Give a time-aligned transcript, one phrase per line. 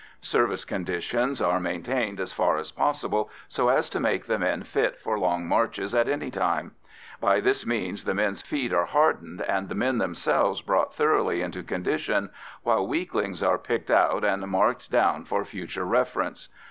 [0.23, 4.97] Service conditions are maintained as far as possible, so as to make the men fit
[4.99, 6.71] for long marches at any time;
[7.19, 11.61] by this means the men's feet are hardened and the men themselves brought thoroughly into
[11.61, 12.31] condition,
[12.63, 16.49] while weaklings are picked out and marked down for future reference.